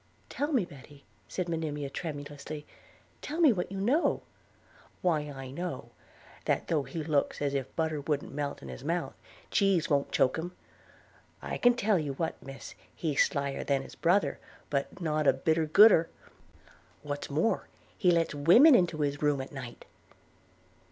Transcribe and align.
'Tell 0.29 0.51
me, 0.51 0.65
Betty,' 0.65 1.05
said 1.27 1.47
Monimia 1.47 1.87
tremulously, 1.87 2.65
'tell 3.21 3.39
me 3.39 3.53
what 3.53 3.71
you 3.71 3.79
know.' 3.79 4.23
'Why 5.03 5.29
I 5.29 5.51
know– 5.51 5.91
that 6.45 6.69
though 6.69 6.81
he 6.81 7.03
looks 7.03 7.39
as 7.39 7.53
if 7.53 7.75
butter 7.75 8.01
wouldn't 8.01 8.33
melt 8.33 8.63
in 8.63 8.67
his 8.67 8.83
mouth, 8.83 9.13
cheese 9.51 9.91
won't 9.91 10.11
choke 10.11 10.37
him. 10.37 10.53
I 11.39 11.59
can 11.59 11.75
tell 11.75 11.99
you 11.99 12.13
what, 12.13 12.41
Miss, 12.41 12.73
he's 12.95 13.23
slyer 13.23 13.63
than 13.63 13.83
his 13.83 13.93
brother, 13.93 14.39
but 14.71 14.99
not 14.99 15.27
a 15.27 15.33
bitter 15.33 15.67
gooder– 15.67 16.09
What's 17.03 17.29
more, 17.29 17.67
he 17.95 18.09
lets 18.09 18.33
women 18.33 18.73
into 18.73 19.01
his 19.01 19.21
room 19.21 19.39
at 19.39 19.51
night.' 19.51 19.85